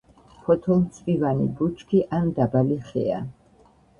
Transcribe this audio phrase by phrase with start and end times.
[0.45, 3.23] ფოთოლმცვივანი ბუჩქი ან დაბალი ხეა.